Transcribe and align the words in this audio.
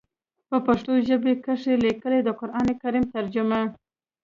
پۀ 0.49 0.57
پښتو 0.67 0.91
ژبه 1.07 1.31
کښې 1.45 1.73
ليکلی 1.85 2.19
د 2.23 2.29
قران 2.39 2.67
کريم 2.81 3.05
ترجمه 3.15 3.61